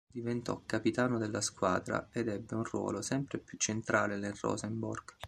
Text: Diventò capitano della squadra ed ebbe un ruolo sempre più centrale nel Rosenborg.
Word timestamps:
Diventò 0.11 0.63
capitano 0.65 1.19
della 1.19 1.41
squadra 1.41 2.07
ed 2.11 2.27
ebbe 2.27 2.55
un 2.55 2.63
ruolo 2.63 3.03
sempre 3.03 3.37
più 3.37 3.59
centrale 3.59 4.17
nel 4.17 4.33
Rosenborg. 4.33 5.13